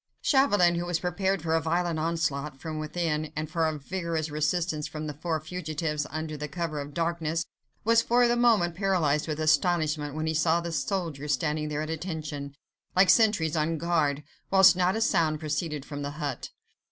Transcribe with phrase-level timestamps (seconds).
[0.23, 4.87] Chauvelin, who was prepared for a violent onslaught from within, and for a vigorous resistance
[4.87, 7.45] from the four fugitives, under cover of the darkness,
[7.83, 11.91] was for the moment paralyzed with astonishment when he saw the soldiers standing there at
[11.91, 12.55] attention,
[12.95, 16.49] like sentries on guard, whilst not a sound proceeded from the hut.